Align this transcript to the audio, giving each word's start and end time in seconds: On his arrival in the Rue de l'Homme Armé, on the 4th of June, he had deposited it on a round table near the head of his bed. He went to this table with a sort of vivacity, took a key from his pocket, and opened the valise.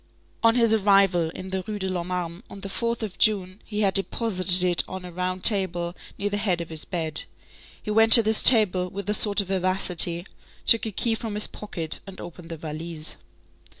On 0.41 0.55
his 0.55 0.73
arrival 0.73 1.29
in 1.29 1.51
the 1.51 1.61
Rue 1.67 1.77
de 1.77 1.87
l'Homme 1.87 2.07
Armé, 2.07 2.41
on 2.49 2.61
the 2.61 2.69
4th 2.69 3.03
of 3.03 3.19
June, 3.19 3.61
he 3.65 3.81
had 3.81 3.93
deposited 3.93 4.63
it 4.63 4.83
on 4.87 5.05
a 5.05 5.11
round 5.11 5.43
table 5.43 5.95
near 6.17 6.31
the 6.31 6.37
head 6.37 6.59
of 6.59 6.69
his 6.69 6.85
bed. 6.85 7.25
He 7.83 7.91
went 7.91 8.11
to 8.13 8.23
this 8.23 8.41
table 8.41 8.89
with 8.89 9.07
a 9.11 9.13
sort 9.13 9.41
of 9.41 9.49
vivacity, 9.49 10.25
took 10.65 10.87
a 10.87 10.91
key 10.91 11.13
from 11.13 11.35
his 11.35 11.45
pocket, 11.45 11.99
and 12.07 12.19
opened 12.19 12.49
the 12.49 12.57
valise. 12.57 13.15